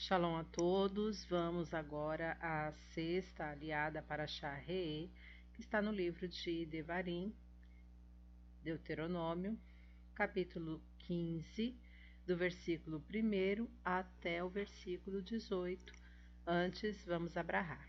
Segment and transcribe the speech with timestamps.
[0.00, 1.26] Shalom a todos.
[1.26, 5.10] Vamos agora à sexta aliada para Shahre,
[5.52, 7.34] que está no livro de Devarim,
[8.64, 9.58] Deuteronômio,
[10.14, 11.78] capítulo 15,
[12.26, 15.92] do versículo 1 até o versículo 18.
[16.46, 17.86] Antes, vamos abrahar.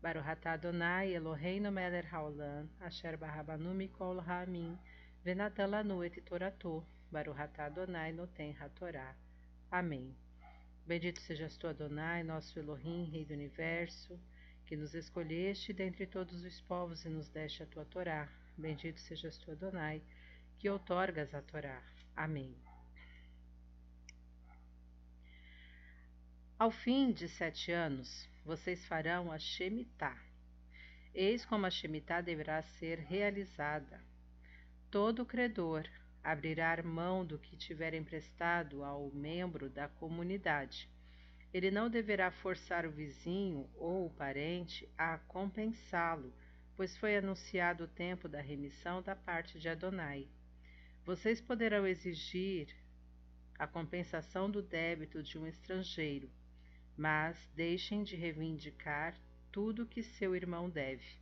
[0.00, 4.78] Baruch atah Adonai Eloheinu melech haolam, asher barabanu mikol ha'amin,
[5.22, 9.14] venatan lanu et torato, Baruch atah Adonai noten hatorá.
[9.70, 10.21] Amém.
[10.86, 14.18] Bendito sejas tu, Adonai, nosso Elohim, Rei do Universo,
[14.66, 18.28] que nos escolheste dentre todos os povos e nos deste a tua Torá.
[18.58, 20.02] Bendito sejas tu, Adonai,
[20.58, 21.82] que outorgas a Torá.
[22.16, 22.56] Amém.
[26.58, 30.16] Ao fim de sete anos, vocês farão a Shemitah.
[31.14, 34.00] Eis como a Shemitah deverá ser realizada.
[34.90, 35.88] Todo credor
[36.22, 40.88] abrirá mão do que tiver emprestado ao membro da comunidade.
[41.52, 46.32] Ele não deverá forçar o vizinho ou o parente a compensá-lo,
[46.76, 50.28] pois foi anunciado o tempo da remissão da parte de Adonai.
[51.04, 52.74] Vocês poderão exigir
[53.58, 56.30] a compensação do débito de um estrangeiro,
[56.96, 59.14] mas deixem de reivindicar
[59.50, 61.20] tudo que seu irmão deve.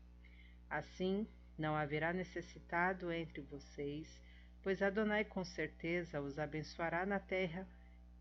[0.69, 1.27] Assim,
[1.59, 4.21] não haverá necessitado entre vocês
[4.63, 7.67] pois Adonai com certeza os abençoará na terra.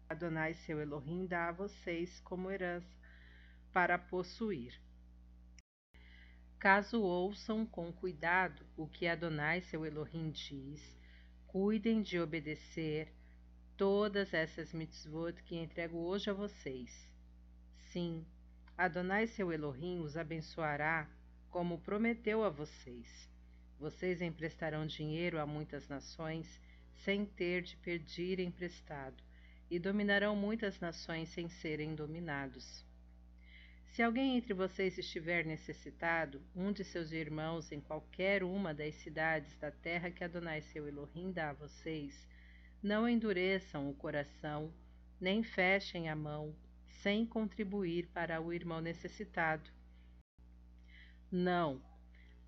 [0.08, 2.88] Adonai, seu Elohim, dá a vocês como herança
[3.72, 4.80] para possuir.
[6.58, 10.82] Caso ouçam com cuidado o que Adonai, seu Elohim, diz,
[11.48, 13.14] cuidem de obedecer
[13.78, 17.08] todas essas mitzvot que entrego hoje a vocês.
[17.92, 18.26] Sim,
[18.78, 21.10] Adonai, seu Elohim, os abençoará
[21.50, 23.29] como prometeu a vocês.
[23.80, 26.60] Vocês emprestarão dinheiro a muitas nações
[27.06, 29.24] sem ter de pedir emprestado,
[29.72, 32.84] e dominarão muitas nações sem serem dominados.
[33.86, 39.56] Se alguém entre vocês estiver necessitado, um de seus irmãos em qualquer uma das cidades
[39.58, 42.28] da terra que Adonai seu Elohim dá a vocês,
[42.84, 44.74] não endureçam o coração,
[45.20, 46.54] nem fechem a mão,
[47.02, 49.70] sem contribuir para o irmão necessitado.
[51.32, 51.82] Não,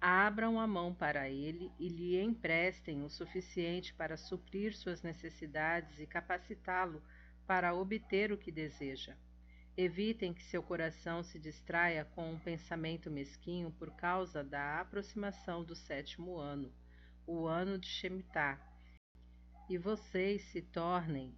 [0.02, 6.08] abram a mão para ele e lhe emprestem o suficiente para suprir suas necessidades e
[6.08, 7.04] capacitá-lo
[7.46, 9.16] para obter o que deseja.
[9.78, 15.76] Evitem que seu coração se distraia com um pensamento mesquinho por causa da aproximação do
[15.76, 16.74] sétimo ano,
[17.28, 18.60] o ano de Shemitah,
[19.70, 21.32] e vocês se tornem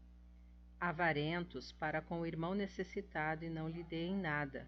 [0.80, 4.68] avarentos para com o irmão necessitado e não lhe deem nada,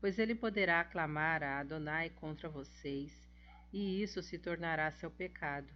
[0.00, 3.21] pois ele poderá clamar a Adonai contra vocês
[3.72, 5.72] e isso se tornará seu pecado.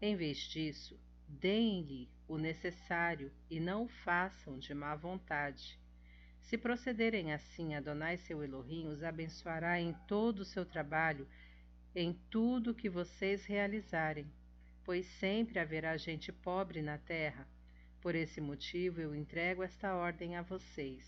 [0.00, 0.98] Em vez disso,
[1.28, 5.78] deem-lhe o necessário e não o façam de má vontade.
[6.40, 11.26] Se procederem assim, Adonai seu Elohim os abençoará em todo o seu trabalho,
[11.94, 14.30] em tudo que vocês realizarem,
[14.84, 17.48] pois sempre haverá gente pobre na terra.
[18.00, 21.04] Por esse motivo eu entrego esta ordem a vocês.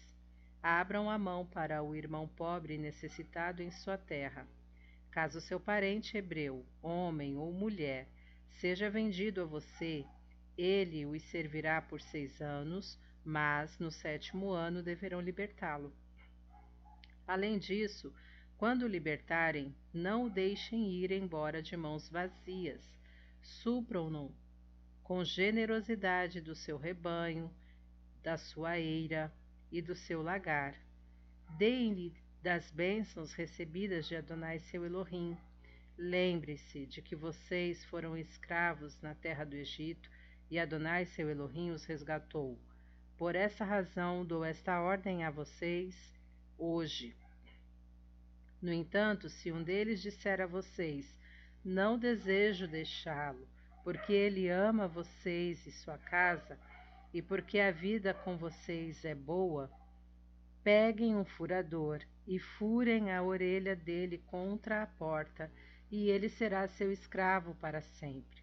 [0.60, 4.44] Abram a mão para o irmão pobre e necessitado em sua terra
[5.20, 8.06] Caso seu parente hebreu, homem ou mulher,
[8.60, 10.06] seja vendido a você,
[10.56, 15.92] ele os servirá por seis anos, mas no sétimo ano deverão libertá-lo.
[17.26, 18.14] Além disso,
[18.56, 22.96] quando o libertarem, não o deixem ir embora de mãos vazias.
[23.42, 24.32] Supram-no
[25.02, 27.52] com generosidade do seu rebanho,
[28.22, 29.34] da sua eira
[29.72, 30.76] e do seu lagar.
[31.56, 35.37] Deem-lhe das bênçãos recebidas de Adonai seu Elohim.
[35.97, 40.09] Lembre-se de que vocês foram escravos na terra do Egito
[40.50, 42.59] e Adonai seu Elohim os resgatou.
[43.16, 46.15] Por essa razão dou esta ordem a vocês
[46.56, 47.15] hoje.
[48.62, 51.19] No entanto, se um deles disser a vocês:
[51.65, 53.47] Não desejo deixá-lo,
[53.82, 56.59] porque ele ama vocês e sua casa,
[57.12, 59.71] e porque a vida com vocês é boa,
[60.63, 65.51] peguem um furador e furem a orelha dele contra a porta,
[65.91, 68.43] e ele será seu escravo para sempre.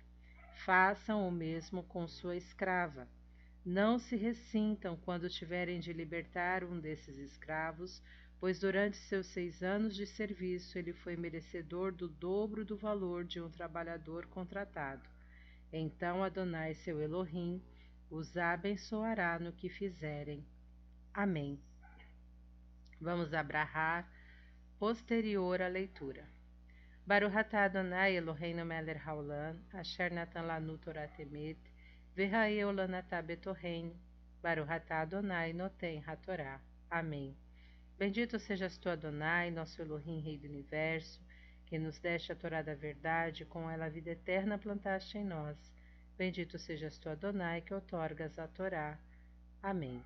[0.65, 3.07] Façam o mesmo com sua escrava.
[3.63, 8.01] Não se ressintam quando tiverem de libertar um desses escravos,
[8.39, 13.39] pois durante seus seis anos de serviço ele foi merecedor do dobro do valor de
[13.41, 15.07] um trabalhador contratado.
[15.71, 17.61] Então Adonai, seu Elohim,
[18.09, 20.45] os abençoará no que fizerem.
[21.13, 21.59] Amém.
[23.05, 24.03] Vamos abrahar
[24.79, 26.25] posterior à leitura.
[27.05, 31.59] Baruch atah Adonai Eloheinu melech haolam, asher natan lanu Torah temet,
[32.17, 33.93] v'ha'eu lanatah betorreinu,
[34.41, 36.59] Baruch atah Adonai noten hatorá.
[36.89, 37.37] Amém.
[37.95, 41.21] Bendito sejas tu, Adonai, nosso Elohim, Rei do Universo,
[41.67, 45.55] que nos deste a Torá da verdade, com ela a vida eterna plantaste em nós.
[46.17, 48.97] Bendito sejas tu, Adonai, que outorgas a Torá.
[49.61, 50.03] Amém.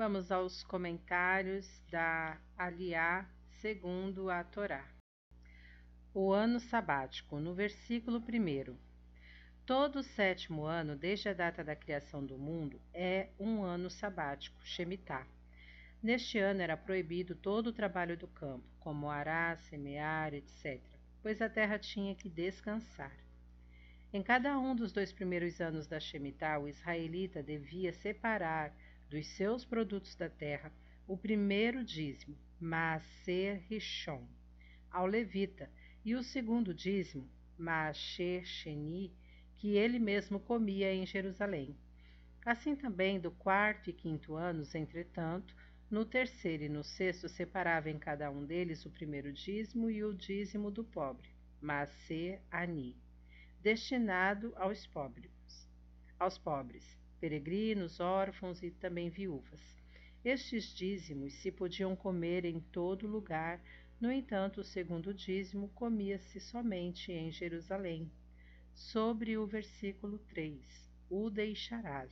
[0.00, 3.28] Vamos aos comentários da Aliá
[3.60, 4.88] segundo a Torá.
[6.14, 8.78] O ano sabático, no versículo 1.
[9.66, 14.56] Todo o sétimo ano, desde a data da criação do mundo, é um ano sabático,
[14.64, 15.26] Shemitah.
[16.02, 20.80] Neste ano era proibido todo o trabalho do campo, como arar, semear, etc.,
[21.20, 23.12] pois a terra tinha que descansar.
[24.14, 28.74] Em cada um dos dois primeiros anos da Shemitah, o israelita devia separar
[29.10, 30.72] dos seus produtos da terra
[31.04, 34.24] o primeiro dízimo, Maaser Rishon,
[34.88, 35.68] ao levita,
[36.04, 37.28] e o segundo dízimo,
[37.58, 39.12] Maaser Sheni,
[39.56, 41.76] que ele mesmo comia em Jerusalém.
[42.46, 45.56] Assim também do quarto e quinto anos, entretanto,
[45.90, 50.14] no terceiro e no sexto separava em cada um deles o primeiro dízimo e o
[50.14, 51.28] dízimo do pobre,
[51.60, 52.96] Maser Ani,
[53.60, 55.68] destinado aos pobres,
[56.16, 59.60] aos pobres, peregrinos, órfãos e também viúvas.
[60.24, 63.60] Estes dízimos se podiam comer em todo lugar,
[64.00, 68.10] no entanto, o segundo dízimo comia-se somente em Jerusalém,
[68.74, 70.58] sobre o versículo 3:
[71.10, 72.10] O deixarás.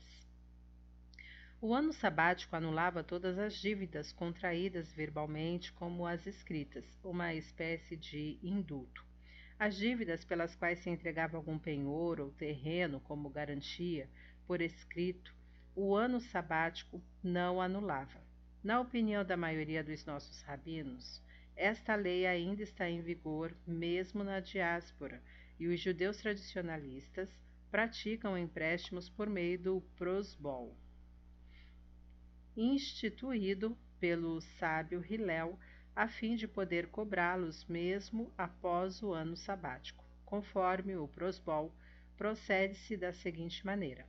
[1.61, 8.39] O ano sabático anulava todas as dívidas contraídas verbalmente, como as escritas, uma espécie de
[8.43, 9.05] indulto.
[9.59, 14.09] As dívidas pelas quais se entregava algum penhor ou terreno como garantia,
[14.49, 15.35] por escrito,
[15.77, 18.19] o ano sabático não anulava.
[18.65, 21.23] Na opinião da maioria dos nossos rabinos,
[21.55, 25.23] esta lei ainda está em vigor mesmo na diáspora,
[25.61, 27.29] e os judeus tradicionalistas
[27.71, 30.75] praticam empréstimos por meio do prosbol,
[32.57, 35.59] instituído pelo sábio Hillel
[35.95, 40.03] a fim de poder cobrá-los mesmo após o ano sabático.
[40.25, 41.71] Conforme o prosbol,
[42.17, 44.07] procede-se da seguinte maneira: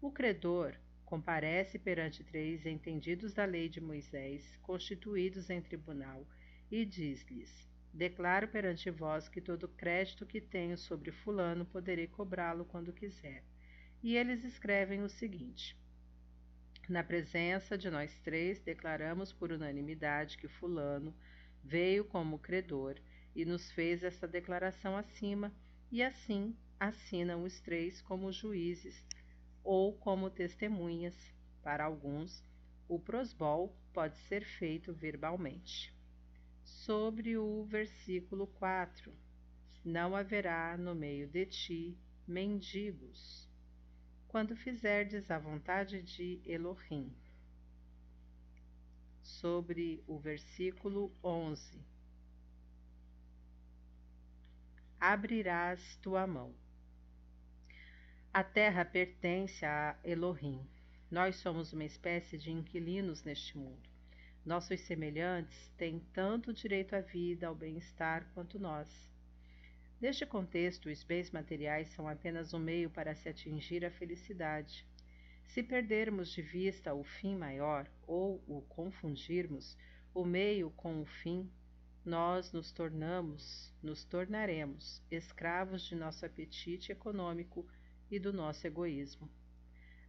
[0.00, 6.24] o credor comparece perante três entendidos da lei de Moisés, constituídos em tribunal,
[6.70, 12.92] e diz-lhes: Declaro perante vós que todo crédito que tenho sobre Fulano poderei cobrá-lo quando
[12.92, 13.42] quiser.
[14.00, 15.76] E eles escrevem o seguinte:
[16.88, 21.12] Na presença de nós três, declaramos por unanimidade que Fulano
[21.64, 22.96] veio como credor
[23.34, 25.52] e nos fez esta declaração acima,
[25.90, 29.04] e assim assinam os três como juízes
[29.68, 31.14] ou como testemunhas.
[31.62, 32.42] Para alguns,
[32.88, 35.94] o prosbol pode ser feito verbalmente
[36.64, 39.12] sobre o versículo 4:
[39.84, 43.46] Não haverá no meio de ti mendigos,
[44.26, 47.14] quando fizerdes a vontade de Elohim.
[49.22, 51.78] Sobre o versículo 11:
[54.98, 56.54] Abrirás tua mão.
[58.38, 60.64] A terra pertence a Elohim.
[61.10, 63.90] Nós somos uma espécie de inquilinos neste mundo.
[64.46, 68.88] Nossos semelhantes têm tanto direito à vida, ao bem-estar, quanto nós.
[70.00, 74.86] Neste contexto, os bens materiais são apenas um meio para se atingir a felicidade.
[75.48, 79.76] Se perdermos de vista o fim maior ou o confundirmos
[80.14, 81.50] o meio com o fim,
[82.04, 87.66] nós nos tornamos, nos tornaremos escravos de nosso apetite econômico
[88.10, 89.28] e do nosso egoísmo.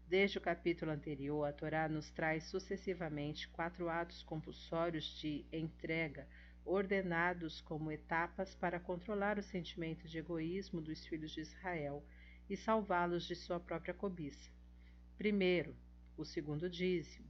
[0.07, 6.27] Desde o capítulo anterior, a Torá nos traz sucessivamente quatro atos compulsórios de entrega,
[6.65, 12.03] ordenados como etapas para controlar o sentimento de egoísmo dos filhos de Israel
[12.49, 14.49] e salvá-los de sua própria cobiça.
[15.17, 15.75] Primeiro,
[16.17, 17.27] o segundo dízimo.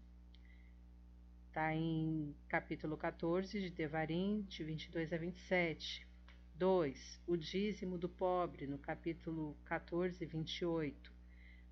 [1.47, 6.08] Está em capítulo 14 de Devarim, de 22 a 27.
[6.59, 7.21] 2.
[7.25, 11.13] O dízimo do pobre, no capítulo 14, 28.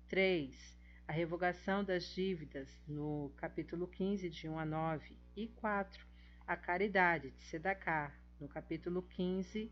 [0.08, 6.06] 3 a revogação das dívidas, no capítulo 15, de 1 a 9, e 4,
[6.46, 9.70] a caridade de Sedacá, no capítulo 15,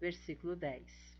[0.00, 1.18] versículo 10.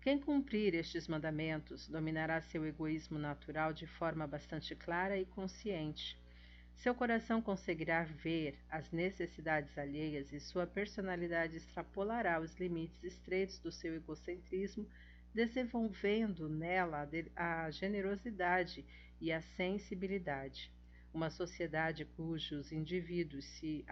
[0.00, 6.16] Quem cumprir estes mandamentos dominará seu egoísmo natural de forma bastante clara e consciente.
[6.76, 13.70] Seu coração conseguirá ver as necessidades alheias e sua personalidade extrapolará os limites estreitos do
[13.70, 14.88] seu egocentrismo
[15.32, 18.84] desenvolvendo nela a generosidade
[19.20, 20.70] e a sensibilidade.
[21.14, 23.84] Uma sociedade cujos indivíduos se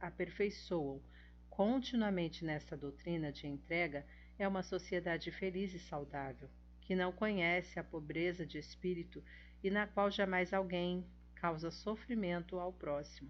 [0.00, 1.00] aperfeiçoam
[1.48, 4.04] continuamente nessa doutrina de entrega
[4.38, 6.48] é uma sociedade feliz e saudável.
[6.80, 9.22] que não conhece a pobreza de espírito
[9.62, 11.06] e na qual jamais alguém
[11.42, 13.28] causa sofrimento ao próximo.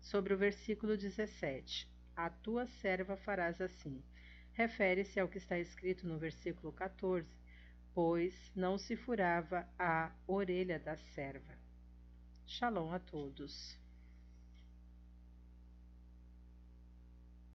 [0.00, 4.00] Sobre o versículo 17: A tua serva farás assim.
[4.52, 7.28] Refere-se ao que está escrito no versículo 14:
[7.92, 11.58] Pois não se furava a orelha da serva.
[12.46, 13.76] Shalom a todos.